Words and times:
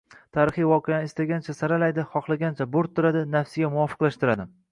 Tarixiy 0.35 0.63
voqealarni 0.69 1.09
istagancha 1.09 1.55
saralaydi, 1.57 2.07
xohlagancha 2.15 2.69
bo‘rttiradi, 2.77 3.23
nafsiga 3.37 3.73
muvofiqlashtiradi. 3.77 4.49